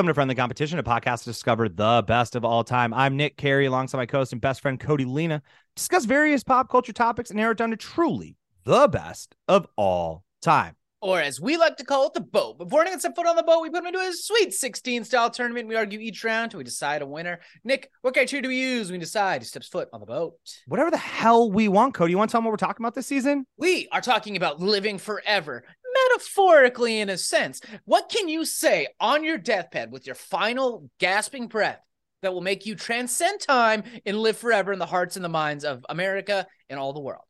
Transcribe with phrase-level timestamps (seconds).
[0.00, 2.94] Welcome to Friendly Competition, a podcast to discover the best of all time.
[2.94, 5.42] I'm Nick Carey, alongside my co-host and best friend Cody Lena.
[5.76, 10.24] Discuss various pop culture topics and narrow it down to truly the best of all
[10.40, 10.74] time.
[11.02, 12.58] Or as we like to call it, the boat.
[12.58, 15.30] Before anyone set foot on the boat, we put them into a sweet 16 style
[15.30, 15.66] tournament.
[15.66, 17.40] We argue each round until we decide a winner.
[17.64, 20.34] Nick, what criteria do we use when we decide who steps foot on the boat?
[20.66, 22.10] Whatever the hell we want, Cody.
[22.10, 23.46] You want to tell them what we're talking about this season?
[23.56, 25.64] We are talking about living forever,
[26.10, 27.62] metaphorically in a sense.
[27.86, 31.80] What can you say on your deathbed with your final gasping breath
[32.20, 35.64] that will make you transcend time and live forever in the hearts and the minds
[35.64, 37.24] of America and all the world?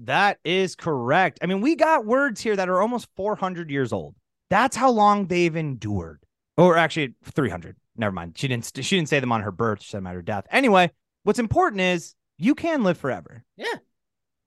[0.00, 1.38] That is correct.
[1.42, 4.14] I mean, we got words here that are almost 400 years old.
[4.50, 6.22] That's how long they've endured.
[6.56, 7.76] Or actually 300.
[7.96, 8.36] Never mind.
[8.36, 10.46] She didn't she didn't say them on her birth, she said them at her death.
[10.50, 10.90] Anyway,
[11.22, 13.44] what's important is you can live forever.
[13.56, 13.74] Yeah.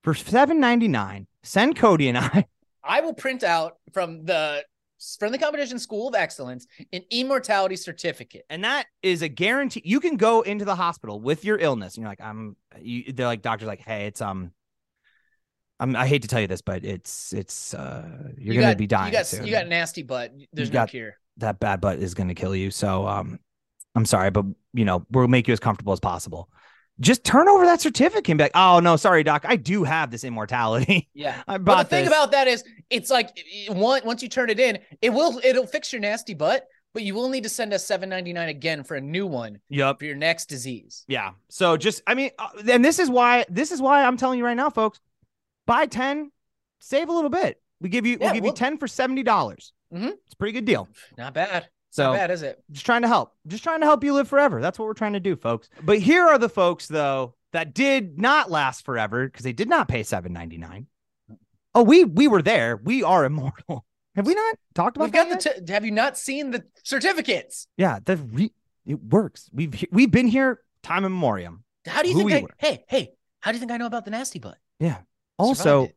[0.04, 2.46] For 7.99, send Cody and I
[2.84, 4.64] I will print out from the
[5.20, 8.46] from the competition school of excellence an immortality certificate.
[8.50, 9.82] and that is a guarantee.
[9.86, 13.28] You can go into the hospital with your illness and you're like, I'm you, they're
[13.28, 14.52] like doctors like, "Hey, it's um
[15.80, 18.04] I'm, I hate to tell you this, but it's it's uh
[18.38, 19.46] you're You gonna got- be dying You got soon.
[19.46, 20.32] you got nasty butt.
[20.54, 21.16] There's You no got- cure.
[21.38, 22.72] that bad butt is going to kill you.
[22.72, 23.40] So um,
[23.96, 26.50] I'm sorry, but you know we'll make you as comfortable as possible.
[27.00, 30.10] Just turn over that certificate and be like, "Oh no, sorry, doc, I do have
[30.10, 31.10] this immortality.
[31.14, 31.44] Yeah.
[31.48, 33.38] I But the thing this." about that is, it's like
[33.70, 37.30] once you turn it in, it will it'll fix your nasty butt, but you will
[37.30, 40.16] need to send us seven ninety nine again for a new one yep, for your
[40.16, 41.06] next disease.
[41.08, 41.34] yeah.
[41.50, 44.46] So just, I mean, uh, and this is why this is why I'm telling you
[44.46, 45.00] right now, folks.
[45.68, 46.32] Buy ten,
[46.80, 47.62] save a little bit.
[47.80, 49.72] We give you, Yeah, we'll give we'll- you ten for seventy dollars.
[49.94, 50.14] Mhm.
[50.26, 50.88] It's a pretty good deal.
[51.18, 51.70] Not bad.
[51.92, 52.64] So Not bad, is it?
[52.72, 55.14] just trying to help just trying to help you live forever that's what we're trying
[55.14, 59.44] to do folks but here are the folks though that did not last forever because
[59.46, 60.86] they did not pay 7.99
[61.74, 63.86] oh we we were there we are immortal
[64.16, 65.38] have we not talked about We've got the.
[65.66, 67.68] T- have you not seen the certificates?
[67.78, 68.54] yeah the re-
[68.86, 71.58] it works we've we've been here time immemorial.
[71.88, 72.26] How do you think?
[72.28, 72.54] we I, were.
[72.58, 74.58] hey, hey, how do you think I know about the nasty butt?
[74.80, 74.98] yeah
[75.38, 75.96] also it.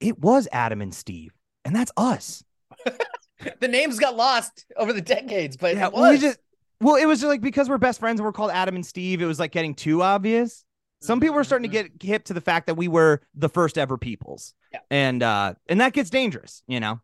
[0.00, 1.32] it was adam and steve
[1.64, 2.42] and that's us
[3.60, 6.20] the names got lost over the decades, but yeah it well, was.
[6.20, 6.38] we just
[6.80, 9.20] well it was just like because we're best friends and we're called adam and steve
[9.22, 10.64] it was like getting too obvious
[11.00, 11.98] Some people are starting to Mhm.
[11.98, 14.54] get hip to the fact that we were the first ever peoples.
[14.72, 14.78] Yeah.
[14.90, 17.00] And uh and that gets dangerous, you know.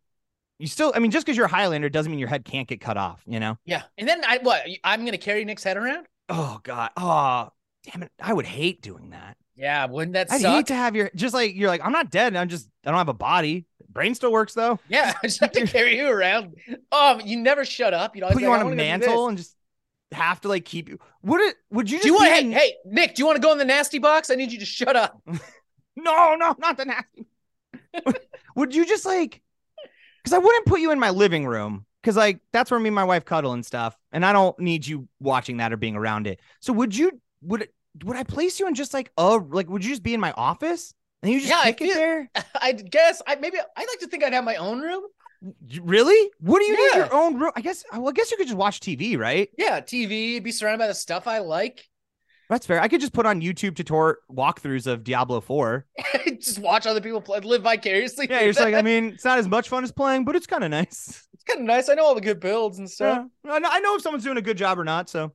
[0.60, 2.81] You still I mean just because you're a Highlander doesn't mean your head can't get
[2.81, 3.59] cut off, you know?
[3.65, 4.62] Yeah, and then I what?
[4.84, 6.06] I'm gonna carry Nick's head around.
[6.28, 6.91] Oh god.
[6.97, 7.50] Oh
[7.91, 8.12] damn it.
[8.22, 9.37] I would hate doing that.
[9.58, 10.54] Yeah, wouldn't that I'd suck?
[10.54, 12.36] hate to have your just like you're like, I'm not dead.
[12.36, 13.66] I'm just I don't have a body.
[13.88, 14.78] Brain still works though.
[14.88, 16.54] Yeah, I just have to carry you around.
[16.92, 18.14] Um, you never shut up.
[18.14, 19.56] You know, Put you on a mantle and just
[20.12, 20.98] have to like keep you.
[21.22, 22.28] Would it would you just Do you want?
[22.28, 24.30] Hey, hey, Nick, do you want to go in the nasty box?
[24.30, 25.20] I need you to shut up.
[26.00, 27.26] No, no, not the nasty.
[28.54, 29.42] Would you just like?
[30.22, 32.94] Because I wouldn't put you in my living room because like that's where me and
[32.94, 36.28] my wife cuddle and stuff, and I don't need you watching that or being around
[36.28, 36.38] it.
[36.60, 37.20] So would you?
[37.42, 37.75] Would it?
[38.04, 39.69] Would I place you in just like a like?
[39.69, 42.31] Would you just be in my office and you just Yeah, I kick it there?
[42.60, 45.03] I guess I maybe I like to think I'd have my own room.
[45.81, 46.31] Really?
[46.41, 47.53] What do you need your own room?
[47.54, 47.84] I guess.
[47.93, 49.49] Well, I guess you could just watch TV, right?
[49.56, 51.84] Yeah, TV, be surrounded by the stuff I like.
[52.49, 52.81] That's fair.
[52.81, 55.87] I could just put on YouTube tutorial walkthroughs of Diablo Four.
[56.41, 58.26] just watch other people play, live vicariously.
[58.28, 60.47] Yeah, you're just like, I mean, it's not as much fun as playing, but it's
[60.47, 61.26] kind of nice.
[61.34, 61.88] it's kind of nice.
[61.91, 63.26] I know all the good builds and stuff.
[63.44, 63.59] Yeah.
[63.62, 65.10] I know if someone's doing a good job or not.
[65.10, 65.34] So,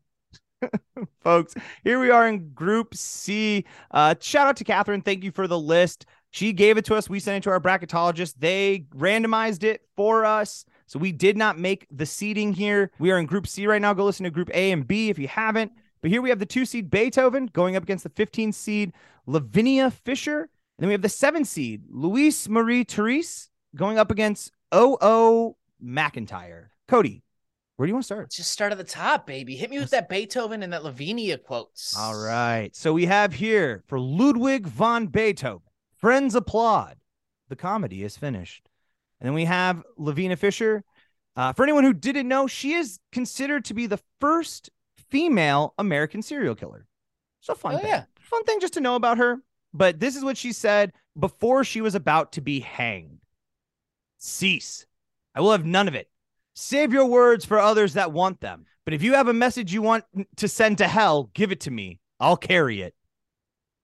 [1.23, 1.53] folks,
[1.83, 3.65] here we are in Group C.
[3.91, 5.01] Uh, shout out to Catherine.
[5.01, 6.05] Thank you for the list.
[6.31, 7.09] She gave it to us.
[7.09, 8.35] We sent it to our bracketologist.
[8.39, 10.65] They randomized it for us.
[10.87, 12.91] So we did not make the seeding here.
[12.99, 13.93] We are in Group C right now.
[13.93, 15.71] Go listen to Group A and B if you haven't.
[16.01, 18.93] But here we have the two seed Beethoven going up against the 15 seed
[19.25, 20.41] Lavinia Fisher.
[20.41, 25.55] And then we have the seven seed Louise Marie Therese going up against O.O.
[25.83, 26.67] McIntyre.
[26.87, 27.23] Cody,
[27.83, 28.21] where do you want to start?
[28.23, 29.57] Let's just start at the top, baby.
[29.57, 31.93] Hit me with that Beethoven and that Lavinia quotes.
[31.97, 32.73] All right.
[32.73, 36.95] So we have here for Ludwig von Beethoven, Friends Applaud.
[37.49, 38.69] The comedy is finished.
[39.19, 40.85] And then we have Lavinia Fisher.
[41.35, 44.69] Uh, for anyone who didn't know, she is considered to be the first
[45.09, 46.87] female American serial killer.
[47.41, 47.87] So fun Oh, thing.
[47.87, 48.05] yeah.
[48.21, 49.39] Fun thing just to know about her.
[49.73, 53.19] But this is what she said before she was about to be hanged.
[54.19, 54.85] Cease.
[55.35, 56.07] I will have none of it.
[56.55, 58.65] Save your words for others that want them.
[58.85, 60.03] But if you have a message you want
[60.37, 61.99] to send to hell, give it to me.
[62.19, 62.93] I'll carry it.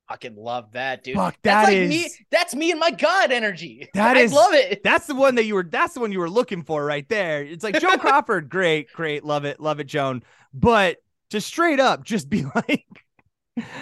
[0.09, 1.15] Fucking love that, dude.
[1.15, 2.09] Fuck, that's like is- me.
[2.31, 3.87] That's me and my God energy.
[3.93, 4.81] That I is- love it.
[4.83, 7.43] That's the one that you were that's the one you were looking for right there.
[7.43, 10.23] It's like Joe Crawford, great, great, love it, love it, Joan.
[10.53, 10.97] But
[11.29, 12.85] to straight up just be like,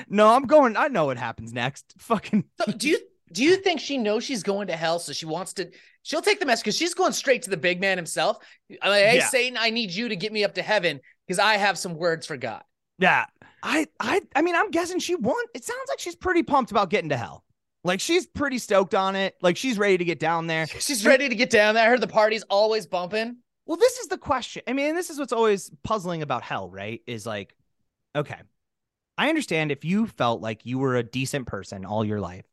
[0.09, 1.93] no, I'm going, I know what happens next.
[1.97, 2.99] Fucking So do you
[3.31, 5.69] Do you think she knows she's going to hell, so she wants to?
[6.03, 8.37] She'll take the message because she's going straight to the big man himself.
[8.81, 9.27] I'm like, hey, Yeah.
[9.27, 12.25] Satan, I need you to get me up to heaven because I have some words
[12.25, 12.63] for God.
[12.99, 13.25] Yeah.
[13.61, 15.43] I I I mean, I'm guessing she won.
[15.53, 17.43] It sounds like she's pretty pumped about getting to hell.
[17.83, 19.35] Like she's pretty stoked on it.
[19.41, 20.67] Like she's ready to get down there.
[20.79, 21.85] She's ready to get down there.
[21.85, 23.37] I heard the party's always bumping.
[23.65, 24.63] Well, this is the question.
[24.67, 27.01] I mean, this is what's always puzzling about hell, right?
[27.07, 27.55] Is like,
[28.15, 28.39] okay,
[29.17, 32.45] I understand if you felt like you were a decent person all your life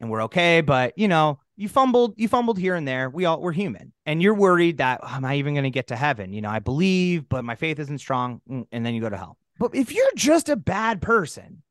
[0.00, 3.08] and we're okay, but you know, you fumbled, you fumbled here and there.
[3.08, 3.92] We all we're human.
[4.04, 6.32] And you're worried that "Oh, am I even going to get to heaven?
[6.32, 8.40] You know, I believe, but my faith isn't strong.
[8.50, 9.38] mm, And then you go to hell.
[9.58, 11.62] But if you're just a bad person,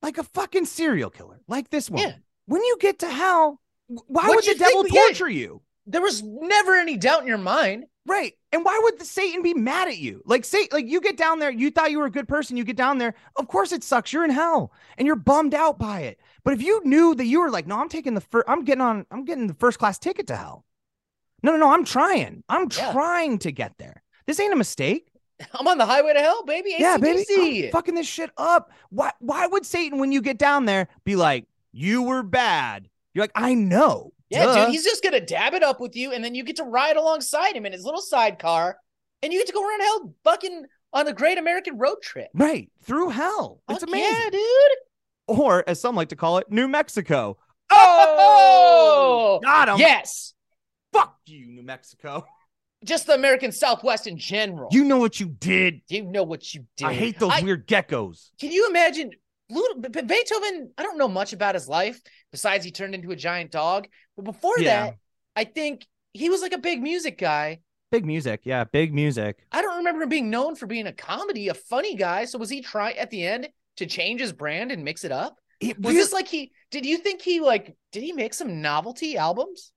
[0.00, 2.14] like a fucking serial killer, like this one, Yeah.
[2.46, 5.00] when you get to hell, why What would the devil think- yeah.
[5.06, 5.62] torture you?
[5.86, 7.86] There was never any doubt in your mind.
[8.06, 8.34] Right.
[8.52, 10.22] And why would the Satan be mad at you?
[10.24, 12.64] Like say like you get down there, you thought you were a good person, you
[12.64, 13.14] get down there.
[13.36, 14.12] Of course it sucks.
[14.12, 16.20] You're in hell and you're bummed out by it.
[16.44, 18.80] But if you knew that you were like, no, I'm taking the first I'm getting
[18.82, 20.64] on I'm getting the first class ticket to hell.
[21.42, 22.44] No, no, no, I'm trying.
[22.48, 22.92] I'm Yeah.
[22.92, 24.02] trying to get there.
[24.26, 25.08] This ain't a mistake.
[25.54, 26.74] I'm on the highway to hell, baby.
[26.78, 27.66] Yeah, baby.
[27.66, 28.70] I'm fucking this shit up.
[28.90, 32.88] Why why would Satan when you get down there be like, you were bad?
[33.14, 34.12] You're like, I know.
[34.30, 34.64] Yeah, Duh.
[34.64, 36.96] dude, he's just gonna dab it up with you, and then you get to ride
[36.96, 38.78] alongside him in his little sidecar,
[39.22, 42.28] and you get to go around hell fucking on a great American road trip.
[42.34, 43.60] right through hell.
[43.68, 44.10] It's Fuck amazing.
[44.24, 44.78] yeah, dude.
[45.26, 47.38] Or as some like to call it, New Mexico.
[47.70, 49.40] Oh, oh!
[49.42, 49.78] Got him.
[49.78, 50.34] yes,
[50.92, 52.26] Fuck you, New Mexico.
[52.84, 54.68] just the American Southwest in general.
[54.72, 55.80] You know what you did.
[55.88, 56.86] you know what you did.
[56.86, 58.30] I hate those I- weird geckos.
[58.40, 59.10] Can you imagine
[59.48, 60.72] Beethoven?
[60.76, 63.86] I don't know much about his life besides he turned into a giant dog.
[64.16, 64.86] But before Yeah.
[64.86, 64.96] that,
[65.36, 67.60] I think he was like a big music guy.
[67.90, 68.40] Big music.
[68.44, 69.38] Yeah, big music.
[69.52, 72.24] I don't remember him being known for being a comedy, a funny guy.
[72.24, 73.48] So was he trying at the end
[73.82, 75.38] to change his brand and mix it up?
[75.60, 76.52] It Was this like he?
[76.70, 77.76] Did you think he like?
[77.92, 79.72] Did he make some novelty albums?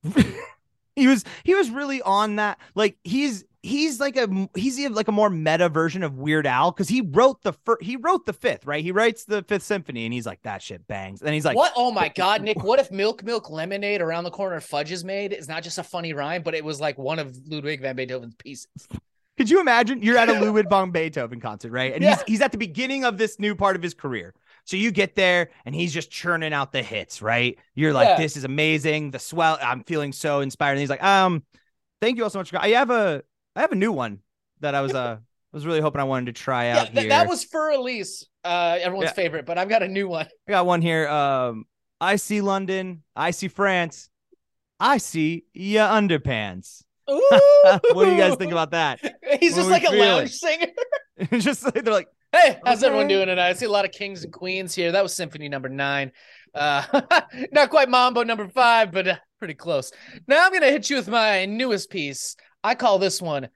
[0.95, 2.57] he was he was really on that.
[2.73, 6.87] Like he's he's like a he's like a more meta version of Weird Al because
[6.87, 8.83] he wrote the first he wrote the fifth right.
[8.83, 11.21] He writes the fifth symphony and he's like that shit bangs.
[11.21, 11.73] And he's like what?
[11.75, 12.63] Oh my God, Nick!
[12.63, 15.33] What if Milk Milk Lemonade around the corner fudge is made?
[15.33, 18.35] It's not just a funny rhyme, but it was like one of Ludwig van Beethoven's
[18.35, 18.87] pieces.
[19.37, 21.93] Could you imagine you're at a Ludwig von Beethoven concert, right?
[21.93, 22.11] And Yeah.
[22.15, 24.33] he's he's at the beginning of this new part of his career.
[24.63, 27.57] So you get there and he's just churning out the hits, right?
[27.75, 28.17] You're like, Yeah.
[28.17, 29.11] this is amazing.
[29.11, 30.71] The swell, I'm feeling so inspired.
[30.71, 31.43] And he's like, um,
[32.01, 32.53] thank you all so much.
[32.53, 33.23] I have a
[33.55, 34.19] I have a new one
[34.61, 35.17] that I was uh
[35.51, 37.09] was really hoping I wanted to try Yeah, out th- here.
[37.09, 39.13] that was for Elise, uh, everyone's Yeah.
[39.13, 39.45] favorite.
[39.45, 40.27] But I've got a new one.
[40.47, 41.07] I got one here.
[41.07, 41.65] Um,
[42.01, 44.09] I see London, I see France,
[44.79, 46.83] I see your underpants.
[47.07, 48.99] What do you guys think about that?
[49.39, 50.67] He's just like a lounge singer.
[51.39, 53.49] just like they're like, Hey, how's everyone doing tonight?
[53.49, 54.91] I see a lot of kings and queens here.
[54.91, 56.11] That was symphony number nine.
[56.53, 56.83] Uh,
[57.53, 59.91] not quite mambo number five, but uh, pretty close.
[60.27, 62.35] Now I'm gonna hit you with my newest piece.
[62.63, 63.49] I call this one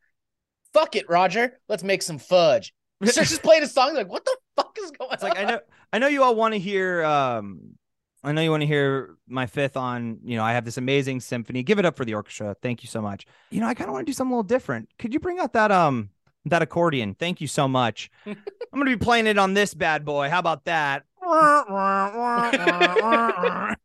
[0.73, 1.59] "Fuck It, Roger.
[1.67, 2.73] Let's make some fudge."
[3.03, 5.59] So just playing a song like, what the fuck is going It's like I know
[5.91, 7.77] I know you all want to hear um
[8.24, 11.21] I know you want to hear my fifth on, you know, I have this amazing
[11.21, 11.63] symphony.
[11.63, 12.56] Give it up for the orchestra.
[12.62, 13.25] Thank you so much.
[13.50, 14.89] You know, I kind of want to do something a little different.
[15.00, 16.09] Could you bring out that um
[16.45, 17.16] that accordion?
[17.16, 18.09] Thank you so much.
[18.26, 18.35] I'm
[18.73, 20.30] going to be playing it on this bad boy.
[20.30, 21.04] How about that?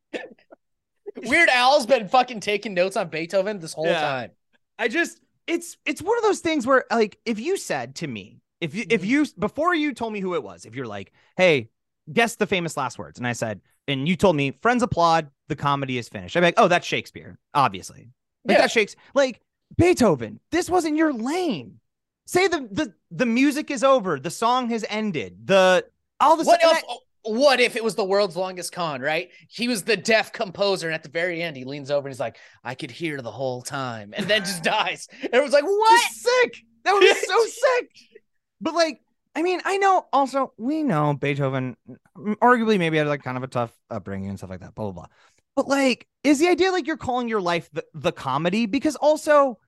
[1.24, 4.00] Weird Al's been fucking taking notes on Beethoven this whole Yeah.
[4.00, 4.30] time.
[4.78, 8.40] I just it's it's one of those things where like if you said to me,
[8.60, 9.06] if you if Mhm.
[9.06, 11.68] you before you told me who it was, if you're like, "Hey,
[12.12, 15.56] guess the famous last words." And I said, and you told me, "Friends applaud, the
[15.56, 18.10] comedy is finished." I'm like, "Oh, that's Shakespeare, obviously."
[18.44, 18.62] Like Yeah.
[18.62, 19.02] that Shakespeare.
[19.14, 19.40] Like
[19.76, 21.80] Beethoven, this wasn't your lane.
[22.26, 25.46] Say the the the music is over, the song has ended.
[25.46, 25.84] The
[26.20, 26.84] all the What and if?
[26.88, 29.00] I- What if it was the world's longest con?
[29.00, 29.30] Right?
[29.48, 32.20] He was the deaf composer, and at the very end, he leans over and he's
[32.20, 35.08] like, "I could hear the whole time," and then just dies.
[35.22, 36.56] Everyone's like, "What?" Just sick.
[36.84, 37.90] That would be so sick.
[38.60, 39.00] But like,
[39.34, 41.76] I mean, I know also we know Beethoven
[42.16, 44.92] arguably maybe had like kind of a tough upbringing and stuff like that, blah blah
[44.92, 45.06] blah.
[45.56, 48.66] But like, is the idea like you're calling your life the, the comedy?
[48.66, 49.58] Because also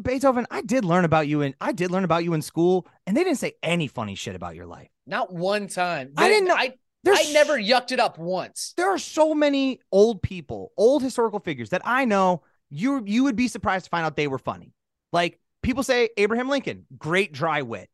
[0.00, 3.16] Beethoven, I did learn about you in I did learn about you in school, and
[3.16, 4.88] they didn't say any funny shit about your life.
[5.06, 6.12] Not one time.
[6.16, 6.74] I didn't know- I,
[7.06, 8.74] I never yucked it up once.
[8.76, 13.36] there are so many old people, old historical figures that I know you you would
[13.36, 14.72] be surprised to find out they were funny.
[15.12, 17.88] Like people say Abraham Lincoln, great dry wit.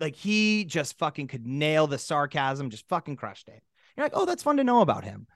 [0.00, 3.62] Like he just fucking could nail the sarcasm, just fucking crushed it.
[3.96, 5.26] You're like, oh, that's fun to know about him.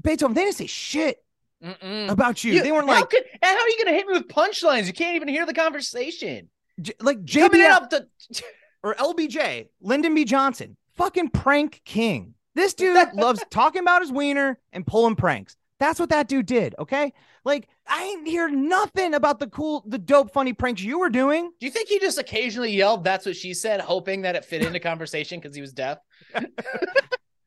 [0.00, 1.24] Beethoven, they didn't say shit
[1.62, 2.10] Mm-mm.
[2.10, 2.54] about you.
[2.54, 4.86] You- they weren't how like, could, and how are you gonna hit me with punchlines?
[4.86, 6.48] You can't even hear the conversation.
[6.80, 8.08] J- like Coming JB up the
[8.82, 10.24] or LBJ, Lyndon B.
[10.24, 12.34] Johnson, fucking prank king.
[12.54, 15.56] This dude loves talking about his wiener and pulling pranks.
[15.80, 16.74] That's what that dude did.
[16.78, 17.12] Okay.
[17.44, 21.50] Like I ain't hear nothing about the cool, the dope, funny pranks you were doing.
[21.60, 24.62] Do you think he just occasionally yelled, that's what she said, hoping that it fit
[24.62, 25.98] into conversation because he was deaf?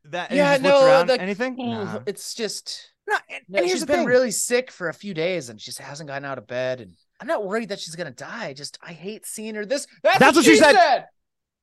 [0.10, 1.58] That Yeah, and he just looked no, the- anything?
[1.58, 2.00] Nah.
[2.06, 4.08] It's just No, and, no, and here's she's the been thing.
[4.08, 6.80] really sick for a few days and she just hasn't gotten out of bed.
[6.80, 8.54] And I'm not worried that she's gonna die.
[8.54, 9.66] Just I hate seeing her.
[9.66, 10.76] This that's, That's what she said.
[10.78, 11.06] said.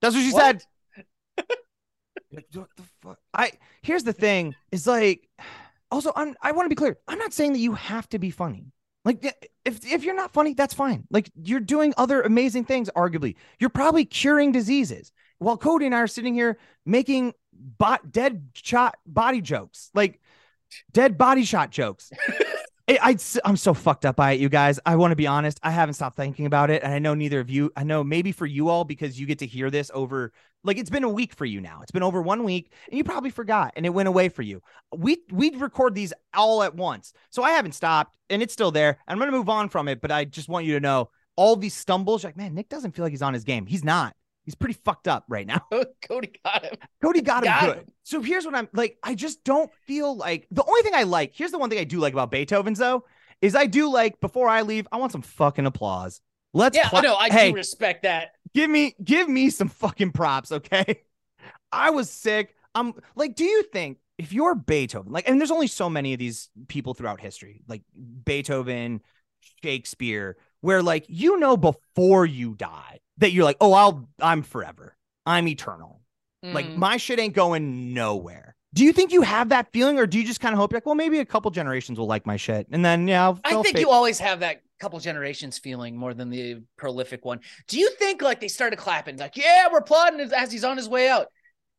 [0.03, 0.61] That's what she What?
[0.97, 1.47] said.
[2.33, 3.19] Like, what the fuck?
[3.33, 5.29] I here's the thing is like
[5.91, 6.99] also I'm I want to be clear.
[7.09, 8.73] I'm not saying that you have to be funny.
[9.05, 9.25] Like
[9.65, 11.05] if if you're not funny, that's fine.
[11.11, 13.37] Like you're doing other amazing things arguably.
[13.59, 15.13] You're probably curing diseases.
[15.39, 19.91] While Cody and I are sitting here making bot dead shot body jokes.
[19.95, 20.21] Like
[20.93, 22.11] dead body shot jokes.
[22.89, 24.79] I, I'm so fucked up by it, you guys.
[24.85, 25.59] I want to be honest.
[25.63, 27.73] I haven't stopped thinking about it, and I know neither of you.
[27.77, 30.33] I know maybe for you all because you get to hear this over
[30.65, 31.81] like it's been a week for you now.
[31.83, 34.63] It's been over one week, and you probably forgot, and it went away for you.
[34.97, 38.99] We we record these all at once, so I haven't stopped, and it's still there.
[39.07, 41.75] I'm gonna move on from it, but I just want you to know all these
[41.75, 42.25] stumbles.
[42.25, 43.67] Like, man, Nick doesn't feel like he's on his game.
[43.67, 44.17] He's not.
[44.45, 45.67] He's pretty fucked up right now.
[46.09, 46.75] Cody got him.
[47.03, 47.79] Cody got him good.
[47.79, 47.85] him.
[48.03, 48.99] So here's what I'm like.
[49.03, 51.33] I just don't feel like the only thing I like.
[51.35, 53.05] Here's the one thing I do like about Beethoven's though
[53.41, 56.21] is I do like before I leave, I want some fucking applause.
[56.53, 57.17] Let's Yeah, I.
[57.19, 58.29] I hey, do respect that.
[58.55, 61.03] Give me give me some fucking props, okay?
[61.73, 62.55] I was sick.
[62.75, 66.19] I'm like, do you think if you're Beethoven, like, and there's only so many of
[66.19, 67.83] these people throughout history, like
[68.25, 69.01] Beethoven,
[69.63, 74.97] Shakespeare, where like you know before you die that you're like, oh, I'll I'm forever.
[75.27, 76.01] I'm eternal.
[76.43, 76.77] Like Mhm.
[76.77, 78.54] my shit ain't going nowhere.
[78.75, 80.85] Do you think you have that feeling, or do you just kind of hope like,
[80.85, 83.63] well, maybe a couple generations will like my shit, and then yeah, I'll, I they'll
[83.63, 87.41] think fade- you always have that couple generations feeling more than the prolific one.
[87.69, 90.77] Do you think like they started clapping, like, yeah, we're applauding as- as he's on
[90.77, 91.29] his way out?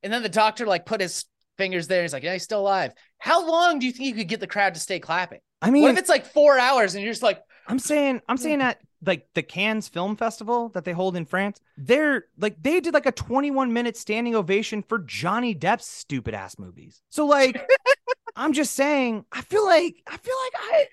[0.01, 1.25] And then the doctor like put his
[1.57, 2.01] fingers there.
[2.01, 2.93] He's like, yeah, he's still alive.
[3.17, 5.39] How long do you think you could get the crowd to stay clapping?
[5.61, 8.37] I mean, what if it's like four hours and you're just like, I'm saying, I'm
[8.37, 8.43] hmm.
[8.43, 12.79] saying that like the Cannes Film Festival that they hold in France, they're like they
[12.79, 17.01] did like a 21 minute standing ovation for Johnny Depp's stupid ass movies.
[17.09, 17.61] So like,
[18.35, 20.85] I'm just saying, I feel like I feel like I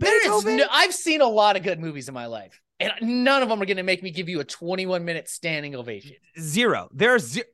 [0.00, 2.60] there is Beethoven, no, I've seen a lot of good movies in my life.
[2.80, 5.74] And none of them are going to make me give you a 21 minute standing
[5.74, 6.16] ovation.
[6.38, 6.88] zero.
[6.92, 7.46] There's zero,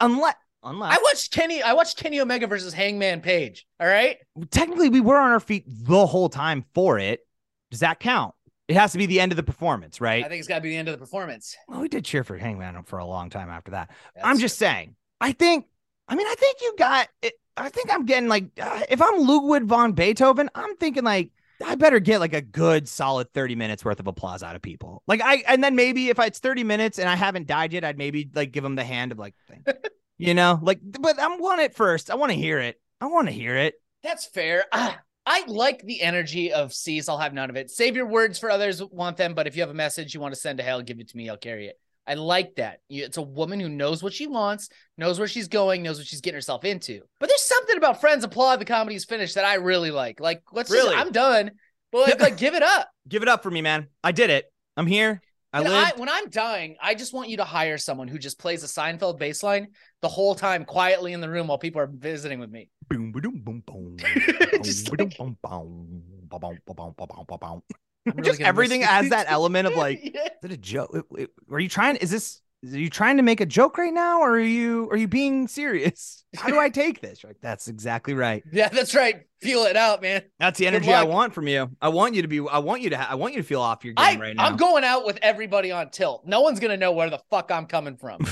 [0.00, 1.62] unless unless I watched Kenny.
[1.62, 3.66] I watched Kenny Omega versus Hangman Page.
[3.80, 4.18] All right.
[4.50, 7.26] technically we were on our feet the whole time for it.
[7.70, 8.34] Does that count?
[8.68, 10.24] It has to be the end of the performance, right?
[10.24, 11.54] I think it's got to be the end of the performance.
[11.68, 13.90] Well, we did cheer for Hangman for a long time after that.
[14.14, 14.96] That's I'm just saying.
[15.20, 15.66] I think.
[16.08, 17.08] I mean, I think you got.
[17.22, 18.46] It, I think I'm getting like.
[18.60, 21.30] Uh, if I'm Ludwig von Beethoven, I'm thinking like
[21.64, 25.02] I better get like a good solid 30 minutes worth of applause out of people.
[25.06, 27.98] Like I, and then maybe if it's 30 minutes and I haven't died yet, I'd
[27.98, 29.34] maybe like give them the hand of like,
[30.18, 30.34] you.
[30.34, 30.80] know, like.
[30.82, 32.10] But I'm want it first.
[32.10, 32.80] I want to hear it.
[33.00, 33.74] I want to hear it.
[34.02, 34.64] That's fair.
[34.72, 37.08] Ah, I like the energy of Cease.
[37.08, 37.70] I'll have none of it.
[37.70, 40.34] Save your words for others want them, but if you have a message you want
[40.34, 41.30] to send to hell, give it to me.
[41.30, 41.78] I'll carry it.
[42.06, 42.80] I like that.
[42.90, 46.20] It's a woman who knows what she wants, knows where she's going, knows what she's
[46.20, 47.00] getting herself into.
[47.18, 50.20] But there's something about Friends Applaud the Comedy's Finish that I really like.
[50.20, 50.94] Like, let's Really?
[50.94, 51.52] just, I'm done.
[51.90, 52.90] But like, like, give it up.
[53.08, 53.88] Give it up for me, man.
[54.02, 54.44] I did it.
[54.76, 55.22] I'm here.
[55.54, 55.72] I lived.
[55.72, 58.66] I, when I'm dying, I just want you to hire someone who just plays a
[58.66, 59.68] Seinfeld bass line
[60.02, 62.68] the whole time quietly in the room while people are visiting with me.
[62.88, 63.96] Boom, boom, boom, boom.
[64.62, 65.18] Just Boom, like-
[68.06, 70.24] really Just everything has that element of like, Yeah.
[70.24, 70.90] is it a joke?
[70.92, 71.96] Wait, wait, Are you trying?
[71.96, 72.40] Is this?
[72.64, 75.48] Are you trying to make a joke right now, or are you are you being
[75.48, 76.24] serious?
[76.36, 77.22] How do I take this?
[77.22, 78.42] You're like, that's exactly right.
[78.52, 79.22] Yeah, that's right.
[79.42, 80.22] Feel it out, man.
[80.38, 81.70] That's the energy I want from you.
[81.82, 82.40] I want you to be.
[82.50, 82.96] I want you to.
[82.96, 84.46] Ha- I want you to feel off your game I, right now.
[84.46, 86.26] I'm going out with everybody on tilt.
[86.26, 88.24] No one's gonna know where the fuck I'm coming from.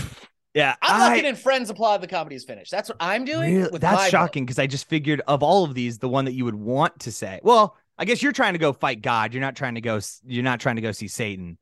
[0.54, 2.70] Yeah, I'm I- looking in friends applaud the comedy is finished.
[2.70, 3.56] That's what I'm doing.
[3.56, 3.70] Really?
[3.70, 6.44] with That's shocking because I just figured of all of these, the one that you
[6.44, 7.40] would want to say.
[7.42, 9.32] Well, I guess you're trying to go fight God.
[9.32, 10.00] You're not trying to go.
[10.26, 11.58] You're not trying to go see Satan.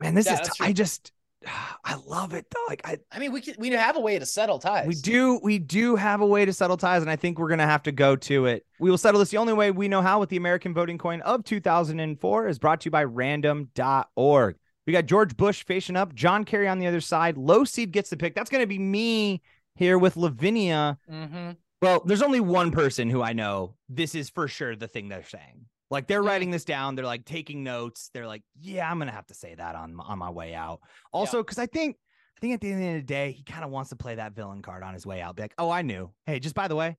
[0.00, 0.48] Man, this Yeah, is.
[0.48, 0.64] T-.
[0.64, 1.12] I just.
[1.84, 2.64] I love it though.
[2.68, 4.86] Like I, I mean, we can, we have a way to settle ties.
[4.86, 5.38] we do.
[5.42, 7.92] We do have a way to settle ties, and I think we're gonna have to
[7.92, 8.66] go to it.
[8.80, 11.20] We will settle this the only way we know how with the American voting coin
[11.22, 14.56] of 2004 is brought to you by Random.org.
[14.86, 17.36] We got George Bush facing up, John Kerry on the other side.
[17.36, 18.34] Low seed gets the pick.
[18.34, 19.42] That's gonna be me
[19.74, 20.98] here with Lavinia.
[21.10, 21.50] Mm-hmm.
[21.82, 25.24] Well, there's only one person who I know this is for sure the thing they're
[25.24, 25.66] saying.
[25.90, 26.26] Like they're Mm.
[26.26, 28.10] writing this down, they're like taking notes.
[28.14, 30.80] They're like, "Yeah, I'm gonna have to say that on on my way out."
[31.12, 31.96] Also, because I think
[32.36, 34.34] I think at the end of the day, he kind of wants to play that
[34.34, 35.36] villain card on his way out.
[35.36, 36.10] Be like, "Oh, I knew.
[36.26, 36.96] Hey, just by the way,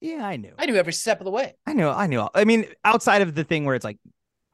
[0.00, 0.52] yeah, I knew.
[0.58, 1.54] I knew every step of the way.
[1.66, 1.88] I knew.
[1.88, 2.28] I knew.
[2.34, 3.98] I mean, outside of the thing where it's like,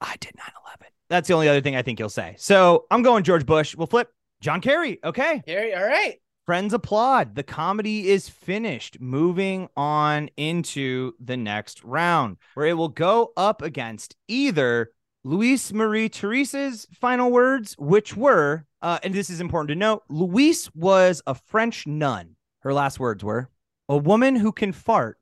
[0.00, 0.89] I did 9/11.
[1.10, 2.36] That's the only other thing I think he'll say.
[2.38, 3.76] So I'm going George Bush.
[3.76, 4.08] We'll flip
[4.40, 5.00] John Kerry.
[5.04, 6.16] Okay, Gary, all right.
[6.46, 7.34] Friends applaud.
[7.34, 9.00] The comedy is finished.
[9.00, 16.08] Moving on into the next round, where it will go up against either Louise Marie
[16.08, 21.34] Therese's final words, which were, uh, and this is important to note, Louise was a
[21.34, 22.36] French nun.
[22.60, 23.50] Her last words were,
[23.88, 25.18] A woman who can fart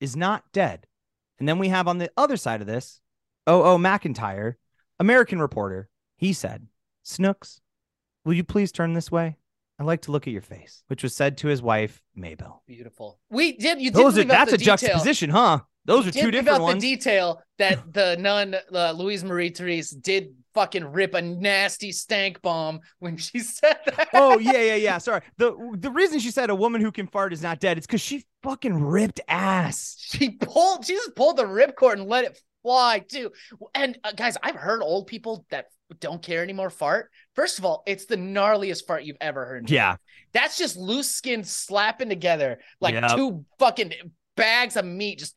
[0.00, 0.86] is not dead.
[1.38, 3.00] And then we have on the other side of this,
[3.46, 3.76] O.O.
[3.76, 4.54] McIntyre,
[5.02, 5.88] American reporter.
[6.16, 6.68] He said,
[7.02, 7.60] Snooks,
[8.24, 9.36] will you please turn this way?
[9.80, 12.62] I like to look at your face, which was said to his wife, Mabel.
[12.68, 13.18] Beautiful.
[13.28, 13.80] We did.
[13.80, 13.98] You did.
[13.98, 14.76] Those are, out that's a detail.
[14.76, 15.60] juxtaposition, huh?
[15.84, 16.80] Those You are did two different out ones.
[16.80, 22.40] The detail that the nun, uh, Louise Marie Therese, did fucking rip a nasty stank
[22.42, 24.10] bomb when she said that.
[24.14, 24.98] oh yeah, yeah, yeah.
[24.98, 25.22] Sorry.
[25.38, 28.00] The the reason she said a woman who can fart is not dead, it's because
[28.00, 29.96] she fucking ripped ass.
[29.98, 30.86] She pulled.
[30.86, 33.30] She just pulled the ripcord and let it fly do?
[33.74, 35.66] And uh, guys, I've heard old people that
[36.00, 37.10] don't care anymore fart.
[37.34, 39.70] First of all, it's the gnarliest fart you've ever heard.
[39.70, 39.96] Yeah.
[40.32, 43.10] That's just loose skin slapping together like Yep.
[43.16, 43.92] two fucking
[44.36, 45.18] bags of meat.
[45.18, 45.36] Just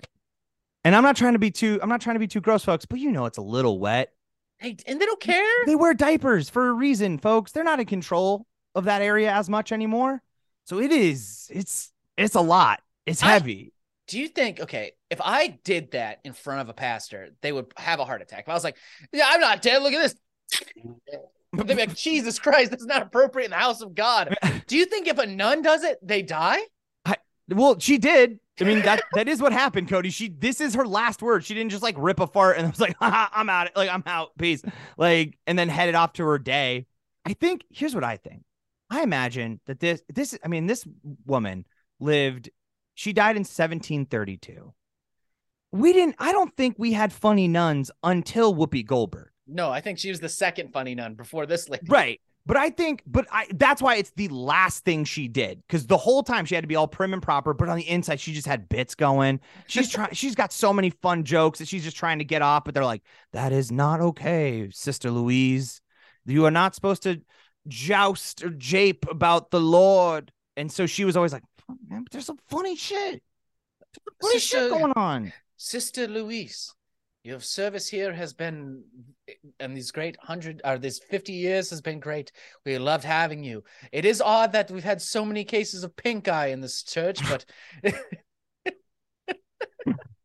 [0.86, 2.86] And I'm not trying to be too I'm not trying to be too gross, folks,
[2.86, 4.14] but you know it's a little wet.
[4.60, 5.66] hey, and they don't care.
[5.66, 7.52] They wear diapers for a reason, folks.
[7.52, 10.22] They're not in control of that area as much anymore.
[10.64, 12.80] So it is, it's it's a lot.
[13.06, 13.74] It's heavy.
[14.08, 17.74] Do you think, okay, if I did that in front of a pastor, they would
[17.78, 18.42] have a heart attack?
[18.42, 18.78] If I was like,
[19.12, 19.82] yeah, I'm not dead.
[19.82, 20.16] Look at this.
[21.54, 24.36] They'd be like, Jesus Christ, that's not appropriate in the house of God.
[24.68, 26.60] Do you think if a nun does it, they die?
[27.48, 28.40] Well, she did.
[28.60, 30.10] I mean, that that is what happened, Cody.
[30.10, 31.44] She this is her last word.
[31.44, 33.70] She didn't just like rip a fart and was like, I'm out.
[33.76, 34.30] Like, I'm out.
[34.38, 34.64] Peace.
[34.98, 36.88] Like, and then headed off to her day.
[37.26, 38.44] I think here's what I think.
[38.90, 40.88] I imagine that this this I mean, this
[41.26, 41.66] woman
[42.00, 42.50] lived,
[42.96, 44.74] she died in 1732.
[45.72, 49.30] We didn't, I don't think we had funny nuns until Whoopi Goldberg.
[49.46, 51.86] No, I think she was the second funny nun before this lady.
[51.88, 52.20] Right.
[52.48, 55.64] But I think, but I that's why it's the last thing she did.
[55.68, 57.90] Because the whole time she had to be all prim and proper, but on the
[57.90, 59.40] inside, she just had bits going.
[59.68, 62.64] She's trying, she's got so many fun jokes that she's just trying to get off,
[62.64, 63.02] but they're like,
[63.34, 65.82] that is not okay, Sister Louise.
[66.26, 67.22] You are not supposed to
[67.68, 70.32] joust or jape about the Lord.
[70.56, 73.22] And so she was always like, "Fuck, man, but there's some funny shit.
[74.22, 75.32] Funny shit going on.
[75.58, 76.74] Sister Louise,
[77.24, 78.84] your service here has been,
[79.60, 82.32] and these great hundred or this 50 years has been great.
[82.66, 83.64] We loved having you.
[83.92, 87.20] It is odd that we've had so many cases of pink eye in this church,
[87.30, 87.46] but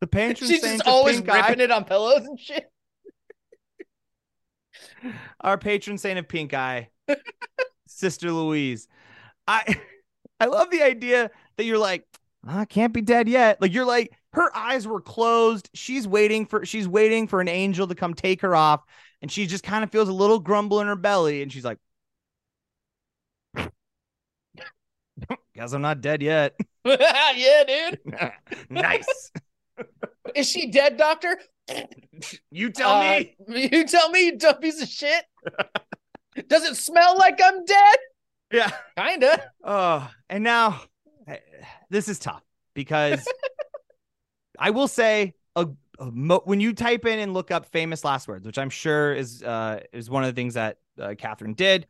[0.01, 2.65] The patron she's saint just of always pink eye- it on pillows and shit.
[5.39, 6.89] our patron saint of pink eye
[7.87, 8.87] sister louise
[9.47, 9.79] i
[10.41, 12.05] i love the idea that you're like
[12.47, 16.65] i can't be dead yet like you're like her eyes were closed she's waiting for
[16.65, 18.83] she's waiting for an angel to come take her off
[19.21, 21.77] and she just kind of feels a little grumble in her belly and she's like
[25.55, 27.99] guess i'm not dead yet yeah, dude.
[28.69, 29.31] nice
[30.35, 31.37] Is she dead, doctor?
[32.51, 35.23] you tell Uh, me You tell me, you dumb piece of shit.
[36.47, 37.97] Does it smell like I'm dead?
[38.51, 39.51] Yeah Kinda.
[39.63, 40.81] Oh, and now
[41.27, 41.37] eh,
[41.89, 43.27] this is tough because
[44.59, 45.67] I will say a,
[45.99, 49.13] a mo- when you type in and look up famous last words, which I'm sure
[49.13, 51.87] is uh, is one of the things that uh, Catherine did,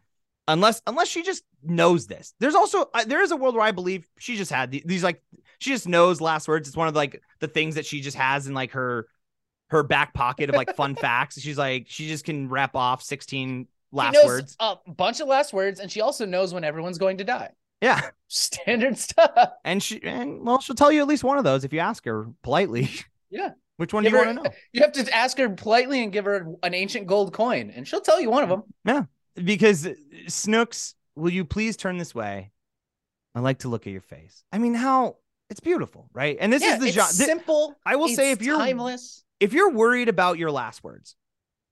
[0.48, 2.34] unless unless she just knows this.
[2.40, 5.04] There's also uh, there is a world where I believe she just had the, these
[5.04, 5.22] like
[5.60, 6.68] she just knows last words.
[6.68, 9.08] It's one of like the things that she just has in like her
[9.70, 11.40] her back pocket of like fun facts.
[11.40, 14.56] She's like she just can rap off 16 last she knows words.
[14.60, 17.50] a bunch of last words, and she also knows when everyone's going to die.
[17.82, 18.02] Yeah.
[18.28, 19.50] Standard stuff.
[19.66, 22.06] And she and well, she'll tell you at least one of those if you ask
[22.06, 22.90] her politely.
[23.30, 23.52] Yeah.
[23.78, 24.56] Which one Give do you her- want to know?
[24.74, 28.02] You have to ask her politely and give her an ancient gold coin, and she'll
[28.02, 28.64] tell you one of them.
[28.86, 29.04] Yeah,
[29.42, 29.88] because
[30.28, 32.52] Snooks, will you please turn this way?
[33.34, 34.44] I like to look at your face.
[34.52, 35.16] I mean, how
[35.50, 36.38] it's beautiful, right?
[36.40, 37.12] And this yeah, is the it's genre.
[37.14, 37.76] simple.
[37.86, 41.16] I will say if you're timeless, if you're worried about your last words,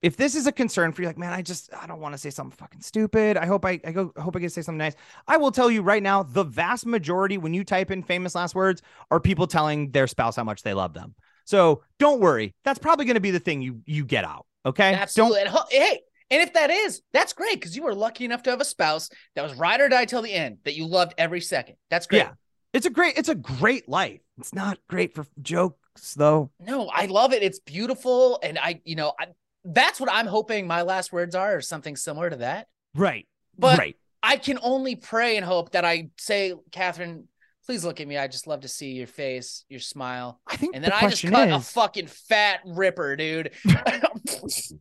[0.02, 2.18] if this is a concern for you, like, man, I just I don't want to
[2.18, 3.38] say something fucking stupid.
[3.38, 4.96] I hope I I go I hope I get to say something nice.
[5.28, 8.56] I will tell you right now, the vast majority when you type in famous last
[8.56, 8.82] words
[9.12, 11.16] are people telling their spouse how much they love them.
[11.46, 12.54] So don't worry.
[12.64, 14.46] That's probably going to be the thing you you get out.
[14.66, 14.94] Okay.
[14.94, 15.42] absolutely.
[15.42, 16.00] And hey,
[16.32, 19.10] and if that is, that's great because you were lucky enough to have a spouse
[19.36, 21.76] that was ride or die till the end, that you loved every second.
[21.90, 22.20] That's great.
[22.20, 22.32] Yeah.
[22.72, 24.22] It's a great it's a great life.
[24.38, 26.52] It's not great for jokes though.
[26.60, 27.42] No, I love it.
[27.42, 29.28] It's beautiful, and I, you know, I,
[29.73, 32.67] that's what I'm hoping my last words are, or something similar to that.
[32.95, 33.27] Right.
[33.58, 33.95] But right.
[34.21, 37.27] I can only pray and hope that I say, Catherine,
[37.65, 38.17] please look at me.
[38.17, 40.39] I just love to see your face, your smile.
[40.47, 43.51] I think And the then I just question cut a fucking fat ripper, dude.
[43.65, 44.75] gotcha,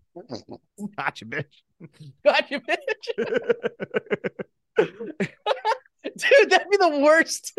[1.26, 1.44] bitch.
[2.24, 3.28] Gotcha, bitch.
[4.76, 5.28] Dude,
[6.16, 7.58] Dude, that'd be the worst.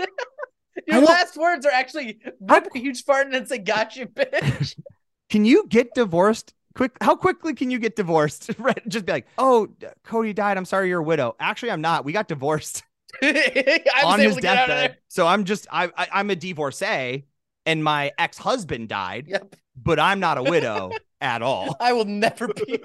[0.88, 4.08] Your I last words are actually rip a huge fart and then say, "Got you,
[4.08, 4.76] bitch."
[5.30, 6.54] Can you get divorced?
[6.80, 8.52] Quick, how quickly can you get divorced?
[8.60, 9.68] Right, Just be like, oh,
[10.06, 10.56] Cody died.
[10.56, 11.36] I'm sorry, you're a widow.
[11.38, 12.06] Actually, I'm not.
[12.06, 12.84] We got divorced
[13.22, 14.98] on his to get out of deathbed.
[15.10, 17.26] So I'm just, I, I, I'm a divorcee,
[17.66, 19.26] and my ex husband died.
[19.28, 19.58] Yep.
[19.76, 21.76] but I'm not a widow at all.
[21.82, 22.80] I will never be.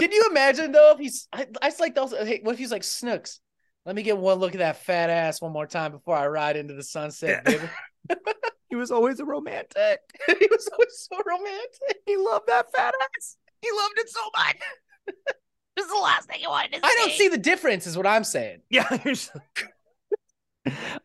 [0.00, 1.28] Can you imagine though if he's?
[1.32, 2.10] I, I just like those.
[2.10, 3.38] Hey, what if he's like Snooks?
[3.86, 6.56] Let me get one look at that fat ass one more time before I ride
[6.56, 7.62] into the sunset, baby.
[8.72, 10.00] He was always a romantic.
[10.26, 12.00] he was always so romantic.
[12.06, 13.36] He loved that fat ass.
[13.60, 14.56] He loved it so much.
[15.76, 16.80] this is the last thing he wanted to say.
[16.82, 18.62] I don't see the difference, is what I'm saying.
[18.70, 18.88] Yeah.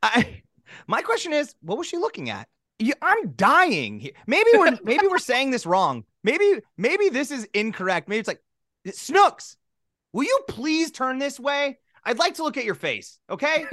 [0.01, 0.43] I
[0.88, 2.47] my question is, what was she looking at?
[2.79, 3.99] You, I'm dying.
[3.99, 4.12] here.
[4.27, 6.05] Maybe we're maybe we're saying this wrong.
[6.23, 8.07] Maybe maybe this is incorrect.
[8.07, 8.41] Maybe it's like
[8.91, 9.57] Snooks.
[10.13, 11.79] Will you please turn this way?
[12.05, 13.19] I'd like to look at your face.
[13.29, 13.65] Okay.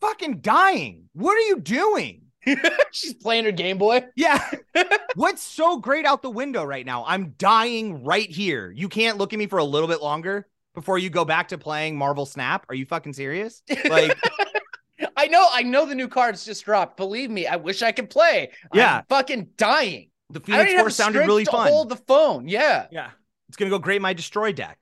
[0.00, 1.08] Fucking dying.
[1.14, 2.22] What are you doing?
[2.92, 4.04] She's playing her Game Boy.
[4.16, 4.42] Yeah.
[5.14, 7.04] What's so great out the window right now?
[7.06, 8.70] I'm dying right here.
[8.70, 11.58] You can't look at me for a little bit longer before you go back to
[11.58, 12.66] playing Marvel Snap.
[12.68, 13.62] Are you fucking serious?
[13.88, 14.18] Like,
[15.16, 16.96] I know, I know the new cards just dropped.
[16.96, 18.52] Believe me, I wish I could play.
[18.72, 18.98] Yeah.
[18.98, 20.10] I'm fucking dying.
[20.30, 21.68] the Phoenix Force sounded really to fun.
[21.68, 22.48] hold the phone.
[22.48, 22.86] Yeah.
[22.90, 23.10] Yeah.
[23.48, 24.78] It's to go great my destroy deck.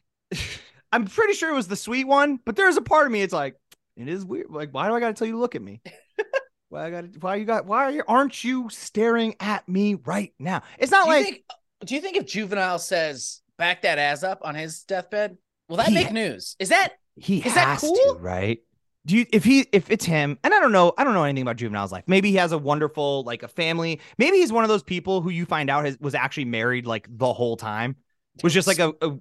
[0.93, 3.33] I'm pretty sure it was the sweet one, but there's a part of me it's
[3.33, 3.57] like
[3.99, 4.47] it is weird.
[4.51, 5.81] Like why do I got to tell you to look at me?
[6.69, 10.33] why I got why you got why are you aren't you staring at me right
[10.39, 10.63] now?
[10.79, 11.43] It's not Do like think?
[11.85, 15.89] Do you think if Juvenile says back that ass up on his deathbed, will that
[15.89, 16.57] He- make news?
[16.59, 17.95] Is that he Is that cool?
[17.95, 18.59] to, right?
[19.07, 21.43] Do you if he if it's him, and I don't know, I don't know anything
[21.43, 22.05] about juvenile's life.
[22.07, 24.01] Maybe he has a wonderful like a family.
[24.19, 27.09] Maybe he's one of those people who you find out has, was actually married like
[27.11, 27.97] the whole time.
[28.43, 29.17] Was just like a, a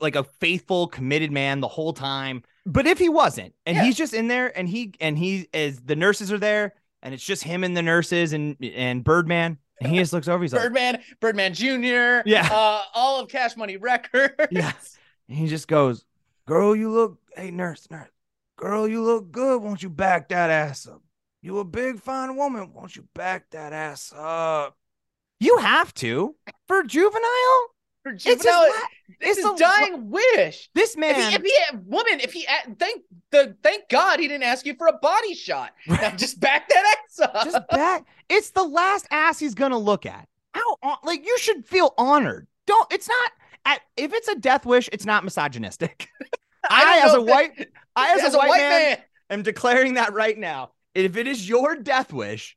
[0.00, 2.42] like a faithful, committed man the whole time.
[2.70, 3.84] But if he wasn't, and Yeah.
[3.84, 7.24] he's just in there, and he and he is the nurses are there, and it's
[7.24, 10.42] just him and the nurses and and Birdman, and he just looks over.
[10.42, 12.48] He's like, Birdman, Birdman Jr., Yeah.
[12.50, 14.34] uh, all of Cash Money Records?
[14.50, 14.98] Yes.
[15.28, 16.04] And he just goes,
[16.46, 18.08] Girl, you look, hey, nurse, nurse,
[18.56, 19.62] girl, you look good.
[19.62, 21.02] Won't you back that ass up?
[21.42, 22.72] You a big, fine woman.
[22.74, 24.76] Won't you back that ass up?
[25.40, 26.34] You have to
[26.66, 27.68] for juvenile.
[28.04, 28.64] His Juvenile,
[29.20, 30.70] it's it's the- dying wish.
[30.74, 31.30] this If man.
[31.30, 34.74] he, if he woman, if he a- thank the thank God he didn't ask you
[34.76, 35.72] for a body shot.
[35.86, 37.44] Now just back that ass up.
[37.44, 38.06] just back.
[38.28, 40.26] It's the last ass he's gonna look at.
[40.54, 42.46] How like you should feel honored.
[42.66, 42.90] Don't.
[42.92, 43.32] It's not.
[43.64, 46.08] At, if it's a death wish, it's not misogynistic.
[46.70, 48.98] I, don't as a if that- white, I as, a, white, man, man.
[49.30, 50.70] am declaring that right now.
[50.94, 52.56] If it is your death wish,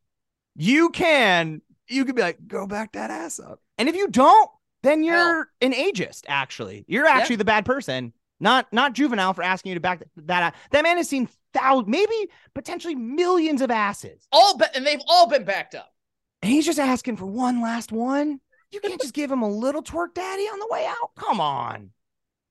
[0.56, 3.60] you can you can be like, go back that ass up.
[3.78, 4.50] And if you don't,
[4.84, 6.24] then you're an ageist.
[6.28, 10.54] Actually, you're actually the bad person, not not juvenile for asking you to back that.
[10.54, 15.02] a- That man has seen thousands, maybe potentially millions of asses, all be- and they've
[15.08, 15.94] all been backed up.
[16.42, 18.40] and he's just asking for one last one.
[18.72, 21.12] You can't just give him a little twerk daddy on the way out.
[21.18, 21.92] Come on.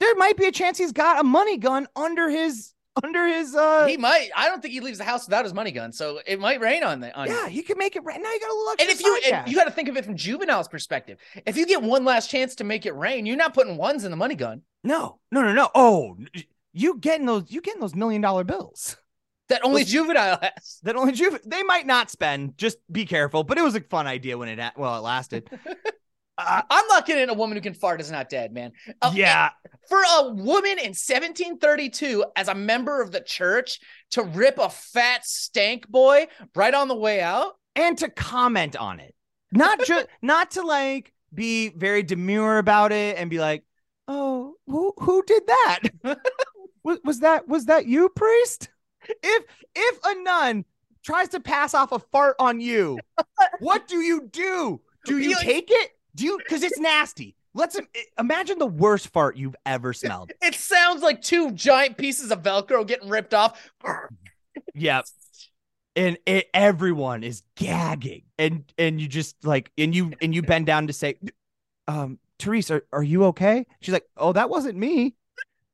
[0.01, 2.73] There might be a chance he's got a money gun under his
[3.03, 4.31] under his uh he might.
[4.37, 6.83] I don't think he leaves the house without his money gun, so it might rain
[6.83, 7.13] on the.
[7.27, 8.31] Yeah, he could make it right now.
[8.33, 10.17] You got a little And if you and you got to think of it from
[10.17, 13.77] juvenile's perspective, if you get one last chance to make it rain, you're not putting
[13.77, 14.63] ones in the money gun.
[14.83, 15.71] no, no, no, no.
[15.75, 16.17] Oh,
[16.73, 17.51] you getting those?
[17.51, 18.97] You getting those million dollar bills
[19.49, 20.81] That only Well, juvenile has.
[20.83, 22.59] that only you they might not spend.
[22.59, 23.45] Just be careful.
[23.45, 25.49] But it was a fun idea when it well it lasted.
[26.71, 28.73] I'm not getting a woman who can fart is not dead, man.
[29.03, 29.51] Uh, yeah,
[29.89, 33.79] for a woman in 1732 as a member of the church
[34.13, 37.57] to rip a fat stank boy right on the way out.
[37.77, 39.15] and to comment on it,
[39.53, 43.65] not just not to like be very demure about it and be like,
[44.09, 45.79] oh, who who did that?
[46.85, 48.69] was, was that was that you, priest?
[49.09, 50.65] If if a nun
[51.05, 52.99] tries to pass off a fart on you,
[53.61, 54.81] what do you do?
[55.07, 55.91] Do you You- take it?
[56.15, 57.37] Do you because it's nasty?
[57.53, 57.79] Let's
[58.19, 60.33] imagine the worst fart you've ever smelled.
[60.41, 63.73] It sounds like two giant pieces of Velcro getting ripped off.
[64.75, 65.07] Yep.
[65.97, 70.67] And it, everyone is gagging, and and you just like, and you and you bend
[70.67, 71.19] down to say,
[71.89, 73.67] um, Therese, are, are you okay?
[73.81, 75.17] She's like, oh, that wasn't me.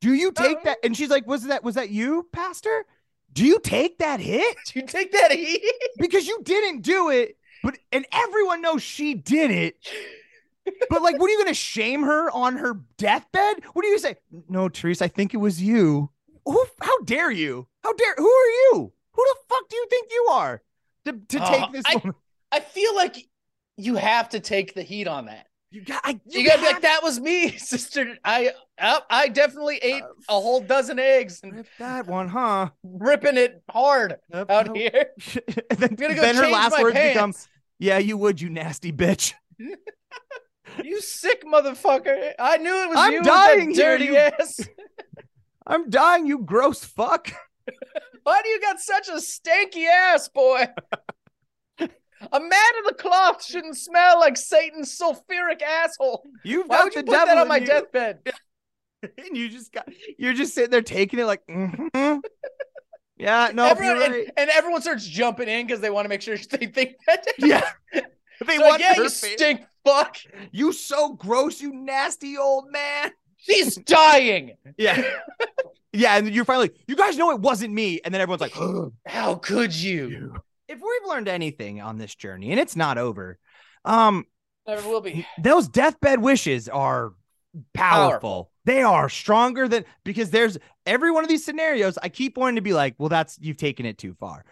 [0.00, 0.78] Do you take that?
[0.84, 2.86] And she's like, was that was that you, Pastor?
[3.32, 5.62] Do you take that hit Do you take that heat?
[5.98, 7.36] because you didn't do it?
[7.62, 9.76] But and everyone knows she did it.
[10.90, 13.56] But like, what are you gonna shame her on her deathbed?
[13.72, 14.16] What are you gonna say?
[14.48, 16.10] No, Therese, I think it was you.
[16.44, 16.64] Who?
[16.80, 17.66] How dare you?
[17.82, 18.14] How dare?
[18.16, 18.92] Who are you?
[19.12, 20.62] Who the fuck do you think you are
[21.06, 22.14] to to Oh, take this I- woman?
[22.52, 23.16] I feel like
[23.76, 25.46] you have to take the heat on that.
[25.72, 26.00] You got.
[26.04, 28.16] I, You, gotta be like, that was me, sister.
[28.24, 32.70] I I, I definitely ate Uh, a whole dozen eggs and Rip that one, huh?
[32.84, 34.76] ripping it hard Yep, out nope.
[34.76, 35.06] here.
[35.70, 37.14] then, go then her last words pants.
[37.14, 37.34] become,
[37.80, 39.34] "Yeah, you would, you nasty bitch."
[40.84, 42.32] You sick motherfucker!
[42.38, 43.18] I knew it was I'm you.
[43.20, 44.60] with dying that here, dirty you- ass.
[45.66, 47.32] I'm dying, you gross fuck.
[48.22, 50.66] Why do you got such a stanky ass, boy?
[52.32, 56.24] a man of the cloth shouldn't smell like Satan's sulfuric asshole.
[56.44, 57.66] You've Why got would you put that on my you.
[57.66, 58.20] deathbed?
[59.02, 62.20] and you just got you're just sitting there taking it like mhm.
[63.18, 66.22] yeah no Everyone, you're and, and everyone starts jumping in because they want to make
[66.22, 67.26] sure they think that.
[67.38, 67.70] yeah
[68.40, 69.32] they They're want like, yeah, you face.
[69.34, 70.16] stink fuck.
[70.52, 74.56] you so gross you nasty old man She's dying.
[74.76, 75.02] yeah
[75.92, 78.54] yeah and you're finally like, you guys know it wasn't me and then everyone's like
[79.06, 80.34] How could you?
[80.68, 83.38] if we've learned anything on this journey and it's not over
[83.84, 84.24] um
[84.66, 85.24] Never will be.
[85.40, 87.12] those deathbed wishes are
[87.72, 88.10] powerful.
[88.10, 88.50] Powerful.
[88.64, 91.96] They are stronger than because there's every one of these scenarios.
[92.02, 94.44] I keep wanting to be like, well, that's you've taken it too far.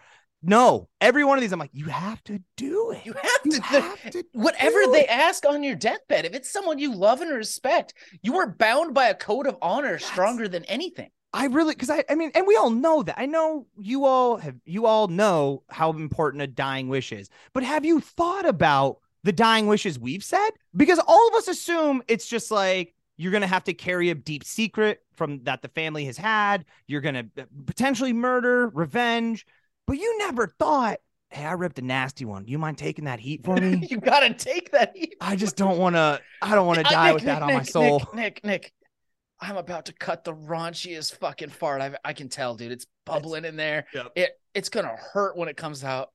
[0.47, 3.03] No, every one of these, I'm like, you have to do it.
[3.05, 3.61] You have You to.
[3.61, 5.09] have to Whatever they it.
[5.09, 9.07] ask on your deathbed, if it's someone you love and respect, you are bound by
[9.07, 11.09] a code of honor stronger than anything.
[11.33, 13.15] I really, because I, I mean, and we all know that.
[13.17, 17.29] I know you all have, you all know how important a dying wish is.
[17.51, 20.51] But have you thought about the dying wishes we've said?
[20.77, 24.43] Because all of us assume it's just like you're gonna have to carry a deep
[24.43, 26.65] secret from that the family has had.
[26.87, 29.45] You're gonna uh, potentially murder, revenge.
[29.87, 32.45] But you never thought, hey, I ripped a nasty one.
[32.45, 33.87] Do you mind taking that heat for me?
[33.89, 34.95] you gotta take that.
[34.95, 35.15] heat.
[35.21, 36.19] I just don't want to.
[36.41, 37.99] I don't want to Uh, die Nick, with Nick, that on my soul.
[37.99, 38.73] Nick, Nick, Nick,
[39.39, 41.81] I'm about to cut the raunchiest fucking fart.
[41.81, 42.71] I I can tell, dude.
[42.71, 43.85] It's bubbling in there.
[43.93, 44.11] Yep.
[44.15, 46.09] It it's gonna hurt when it comes out.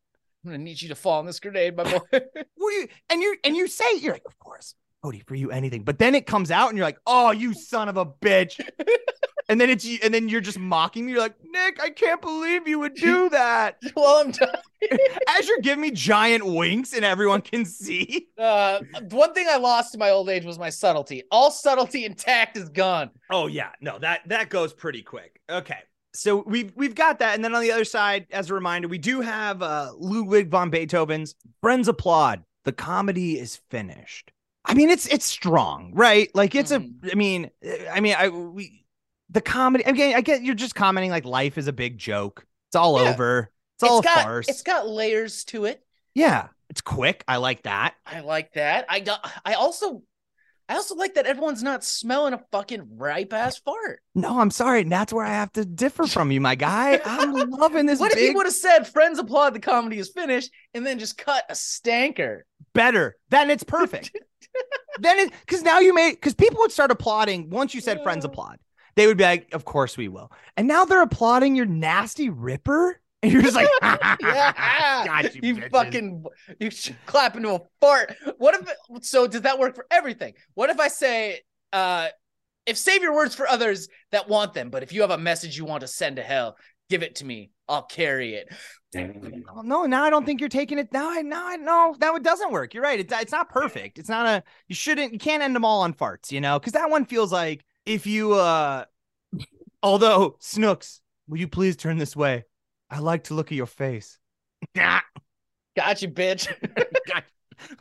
[0.45, 1.99] I'm gonna need you to fall on this grenade, my boy.
[2.57, 5.83] What you and you and you say you're like, of course, Cody, for you anything.
[5.85, 8.59] But then it comes out and you're like, oh, you son of a bitch.
[9.51, 11.13] and then it's and then you're just mocking me.
[11.13, 13.79] You're like, Nick, I can't believe you would do that.
[13.97, 14.55] well, I'm done.
[15.29, 18.29] As you're giving me giant winks and everyone can see.
[18.39, 21.23] Uh, one thing I lost in my old age was my subtlety.
[21.31, 23.11] All subtlety intact is gone.
[23.31, 25.41] Oh yeah, no, that that goes pretty quick.
[25.51, 25.79] Okay.
[26.13, 28.99] So we've we've got that, and then on the other side, as a reminder, we
[28.99, 32.43] do have uh Ludwig von Beethoven's Friends Applaud.
[32.65, 34.33] The comedy is finished.
[34.65, 36.29] I mean, it's it's strong, right?
[36.35, 37.07] Like it's Mhm.
[37.07, 37.13] a.
[37.13, 37.51] I mean,
[37.93, 38.80] I mean, I we
[39.31, 39.85] the comedy.
[39.85, 42.45] Again, I get you're just commenting like life is a big joke.
[42.69, 43.11] It's all Yeah.
[43.11, 43.51] over.
[43.77, 44.49] It's all got a farce.
[44.49, 45.83] it's got layers to it.
[46.15, 47.25] yeah, it's quick.
[47.27, 47.95] I like that.
[48.07, 48.87] I like that.
[48.89, 49.31] I got.
[49.45, 50.03] I also.
[50.69, 54.01] I also like that everyone's not smelling a fucking ripe ass fart.
[54.15, 57.01] No, I'm sorry, and that's where I have to differ from you, my guy.
[57.05, 57.99] I'm loving this.
[57.99, 61.01] What if he big would have said friends applaud the comedy is finished and then
[61.01, 62.43] just cut a stanker?
[62.73, 63.17] better.
[63.31, 64.13] Then it's perfect.
[65.01, 68.25] then it because now you made because people would start applauding once you said friends
[68.25, 68.59] applaud.
[68.97, 73.01] They would be like, "Of course we will." And now they're applauding your nasty ripper,
[73.23, 76.25] and you're just like, yeah, "God, you, you bitches." fucking
[76.59, 78.15] you should clap into a fart.
[78.39, 80.35] What if so does that work for everything?
[80.55, 81.41] What if I say
[81.73, 82.09] uh
[82.67, 85.57] if save your words for others that want them, but if you have a message
[85.57, 86.57] you want to send to hell,
[86.89, 87.51] give it to me.
[87.69, 88.53] I'll carry it.
[88.97, 90.93] Oh, no, now I don't think you're taking it.
[90.93, 92.75] Now I now I know that it doesn't work.
[92.75, 92.99] You're right.
[92.99, 93.99] It's it's not perfect.
[93.99, 94.43] It's not a.
[94.67, 95.13] You shouldn't.
[95.13, 96.33] You can't end them all on farts.
[96.33, 98.35] You know, because that one feels like if you.
[98.35, 98.85] uh
[99.83, 102.45] Although Snooks, will you please turn this way?
[102.91, 104.19] I like to look at your face.
[104.75, 105.03] Got
[106.03, 106.49] you, bitch.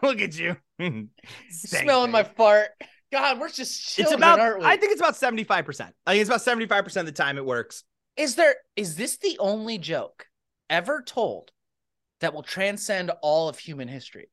[0.04, 0.56] Look at you.
[1.50, 2.68] Smelling my fart.
[3.12, 4.40] God, we're just It's about.
[4.40, 4.66] aren't we?
[4.66, 5.96] I think it's about seventy five percent.
[6.06, 7.84] I think it's about seventy five percent of the time it works.
[8.16, 10.28] Is there is this the only joke
[10.70, 11.52] ever told
[12.22, 14.30] that will transcend all of human history?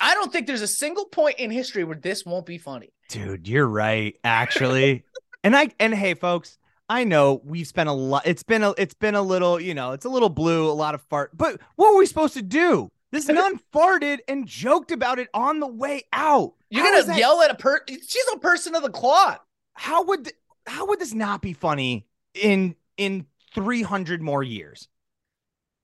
[0.00, 2.92] I don't think there's a single point in history where this won't be funny.
[3.08, 4.16] Dude, you're right.
[4.24, 5.04] Actually,
[5.44, 6.58] and I and hey, folks,
[6.88, 8.22] I know we've spent a lot.
[8.26, 8.70] It's been a.
[8.78, 9.60] It's been a little.
[9.60, 10.70] You know, it's a little blue.
[10.70, 11.36] A lot of fart.
[11.36, 12.90] But what were we supposed to do?
[13.12, 16.54] This nun farted and joked about it on the way out.
[16.70, 19.40] You're How gonna that- yell at a per she's a person of the cloth.
[19.74, 20.36] How would th-
[20.66, 24.88] how would this not be funny in in 300 more years?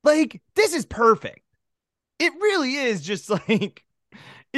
[0.05, 1.41] Like this is perfect.
[2.19, 3.85] It really is just like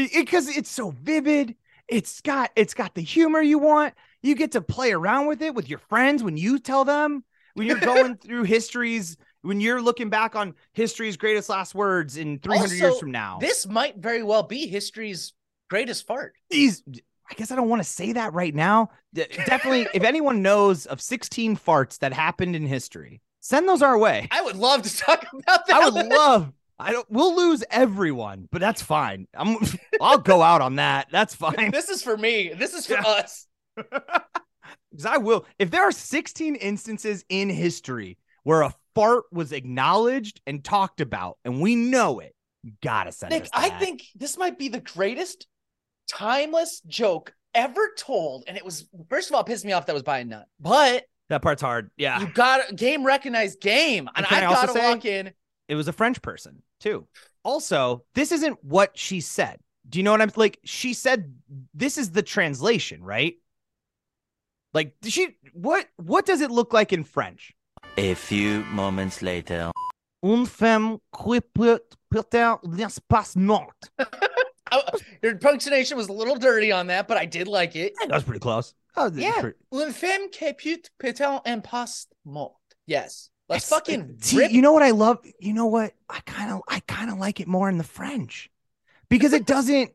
[0.06, 1.56] because it's so vivid.
[1.88, 3.94] It's got it's got the humor you want.
[4.22, 7.66] You get to play around with it with your friends when you tell them when
[7.66, 12.74] you're going through history's when you're looking back on history's greatest last words in 300
[12.74, 13.38] years from now.
[13.40, 15.32] This might very well be history's
[15.70, 16.34] greatest fart.
[16.50, 16.82] these
[17.30, 18.90] I guess I don't want to say that right now.
[19.14, 24.28] Definitely, if anyone knows of 16 farts that happened in history, send those our way.
[24.30, 25.76] I would love to talk about that.
[25.76, 27.06] I would love I don't.
[27.10, 29.26] We'll lose everyone, but that's fine.
[29.34, 29.56] I'm.
[30.00, 31.08] I'll go out on that.
[31.10, 31.70] That's fine.
[31.72, 32.52] This is for me.
[32.56, 33.02] This is for Yeah.
[33.02, 33.46] us.
[34.90, 35.44] Because I will.
[35.58, 41.36] If there are 16 instances in history where a fart was acknowledged and talked about,
[41.44, 42.34] and we know it,
[42.82, 43.80] gotta send Nick, I that.
[43.80, 45.46] think this might be the greatest
[46.10, 48.44] timeless joke ever told.
[48.48, 50.46] And it was, first of all, pissed me off that was by a nut.
[50.58, 51.90] But that part's hard.
[51.98, 54.08] Yeah, you got game recognized game.
[54.16, 55.32] And, And I I gotta say- walk in.
[55.68, 57.06] It was a French person too.
[57.44, 59.58] Also, this isn't what she said.
[59.88, 60.58] Do you know what I'm like?
[60.64, 61.34] She said
[61.74, 63.34] this is the translation, right?
[64.74, 67.52] Like she what what does it look like in French?
[67.96, 69.70] A few moments later.
[70.22, 73.90] Une femme qui peut peut l'espace morte.
[74.70, 74.82] Oh,
[75.22, 77.94] your punctuation was a little dirty on that, but I did like it.
[78.00, 78.74] That was pretty close.
[78.94, 79.40] Was Yeah.
[79.40, 82.76] pretty- Une femme qui peut peut en passe morte.
[82.86, 83.30] Yes.
[83.48, 84.52] Let's It's- fucking See, rip.
[84.52, 85.18] you know what I love?
[85.40, 85.94] You know what?
[86.08, 88.50] I kind of I kind of like it more in the French
[89.08, 89.92] because it doesn't.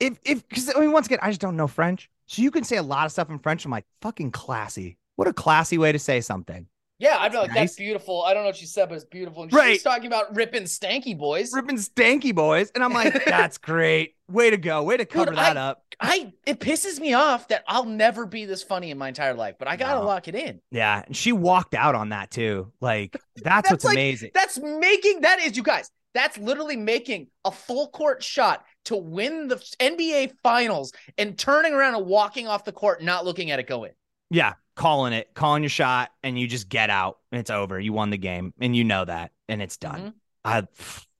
[0.00, 2.64] If if because I mean once again I just don't know French, so you can
[2.64, 3.64] say a lot of stuff in French.
[3.64, 4.98] I'm like fucking classy.
[5.16, 6.66] What a classy way to say something.
[7.04, 7.56] Yeah, I'd be like, Nice.
[7.58, 8.22] that's beautiful.
[8.22, 9.42] I don't know what she said, but it's beautiful.
[9.44, 9.74] And Right.
[9.74, 11.52] She's talking about ripping stanky boys.
[11.52, 14.14] Ripping stanky boys, and I'm like, that's great.
[14.30, 14.82] Way to go.
[14.82, 15.82] Way to cover Dude, that I- up.
[16.00, 19.54] I it pisses me off that I'll never be this funny in my entire life,
[19.60, 20.06] but I gotta No.
[20.06, 20.60] lock it in.
[20.72, 22.72] Yeah, and she walked out on that too.
[22.80, 24.30] Like that's, That's what's like- amazing.
[24.34, 25.90] That's making that is you guys.
[26.14, 31.94] That's literally making a full court shot to win the NBA finals and turning around
[31.96, 33.90] and walking off the court, not looking at it go in.
[34.34, 37.18] Yeah, calling it, calling your shot, and you just get out.
[37.30, 37.78] And it's over.
[37.78, 40.00] You won the game, and you know that, and it's done.
[40.00, 40.14] Mhm.
[40.44, 40.66] I,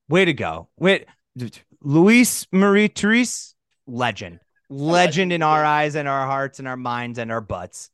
[0.09, 0.69] way to go.
[0.77, 1.07] Wait,
[1.81, 3.55] Louise Marie Therese,
[3.87, 7.91] legend, legend in our eyes and our hearts and our minds and our butts.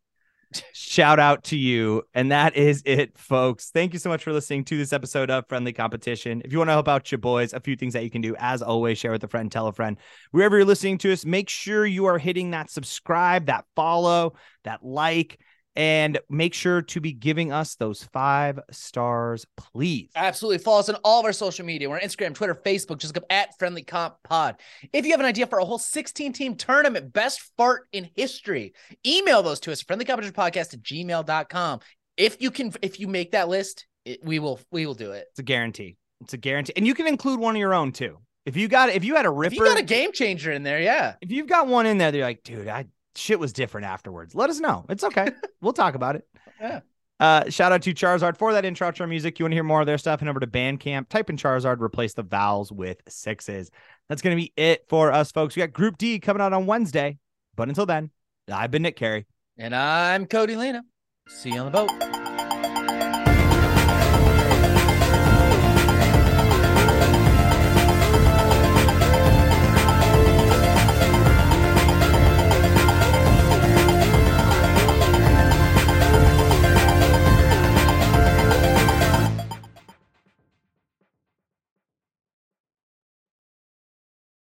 [0.72, 2.02] Shout out to you.
[2.14, 3.70] And that is it, folks.
[3.70, 6.42] Thank you so much for listening to this episode of Friendly Competition.
[6.44, 8.34] If you want to help out your boys, a few things that you can do,
[8.38, 9.96] as always, share with a friend, tell a friend.
[10.32, 14.34] Wherever you're listening to us, make sure you are hitting that subscribe, that follow,
[14.64, 15.38] that like,
[15.76, 20.11] and make sure to be giving us those five stars, please.
[20.16, 20.59] Absolutely.
[20.59, 21.88] Follow us on all of our social media.
[21.88, 22.98] We're on Instagram, Twitter, Facebook.
[22.98, 24.56] Just look up at Friendly Comp Pod.
[24.92, 28.74] If you have an idea for a whole 16 team tournament, best fart in history,
[29.06, 31.80] email those to us, friendlycompetitionpodcast at gmail.com.
[32.16, 35.26] If you can, if you make that list, it, we will, we will do it.
[35.30, 35.96] It's a guarantee.
[36.20, 36.72] It's a guarantee.
[36.76, 38.18] And you can include one of your own too.
[38.46, 40.62] If you got if you had a If ripper, you got a game changer in
[40.62, 41.14] there, yeah.
[41.20, 44.35] if you've got one in there, they're like, dude, I shit was different afterwards.
[44.35, 44.87] Let us know.
[44.88, 45.31] It's okay.
[45.61, 46.27] we'll talk about it.
[46.61, 46.81] Yeah.
[47.18, 49.38] Uh, shout out to Charizard for that intro to our music.
[49.38, 50.20] You want to hear more of their stuff?
[50.20, 53.70] Head over to Bandcamp, type in Charizard, replace the vowels with sixes.
[54.09, 55.55] That's going to be it for us, folks.
[55.55, 57.18] We got Group D coming out on Wednesday.
[57.57, 58.11] But until then,
[58.51, 59.27] I've been Nick Carey.
[59.59, 60.83] And I'm Cody Lena.
[61.29, 62.29] See you on the boat.